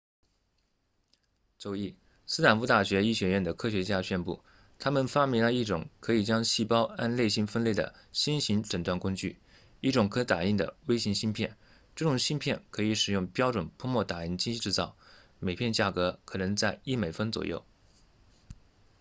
[1.59, 1.95] 周一
[2.25, 4.43] 斯坦福大学医学院的科学家宣布
[4.79, 9.37] 他们发明了一种可以将细胞按类型分类的新型诊断工具
[9.79, 11.55] 一种可打印的微型芯片
[11.95, 14.97] 这种芯片可以使用标准喷墨打印机制造
[15.37, 17.63] 每片价格可能在一美分左右